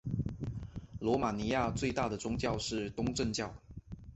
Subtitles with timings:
[0.99, 3.53] 罗马尼亚最大的宗教是东正教。